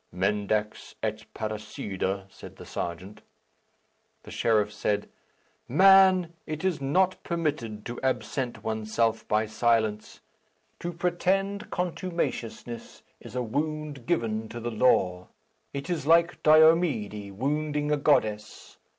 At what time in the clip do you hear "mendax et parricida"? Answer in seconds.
0.11-2.25